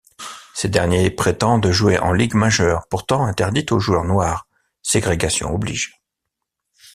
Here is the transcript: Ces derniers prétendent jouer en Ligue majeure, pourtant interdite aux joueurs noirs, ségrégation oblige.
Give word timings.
Ces 0.55 0.67
derniers 0.67 1.11
prétendent 1.11 1.69
jouer 1.69 1.99
en 1.99 2.11
Ligue 2.11 2.33
majeure, 2.33 2.87
pourtant 2.89 3.23
interdite 3.27 3.71
aux 3.71 3.77
joueurs 3.77 4.03
noirs, 4.03 4.47
ségrégation 4.81 5.53
oblige. 5.53 6.01